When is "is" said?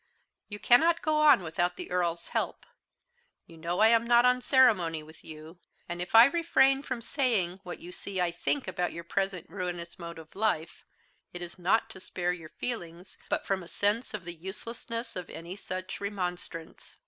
11.43-11.59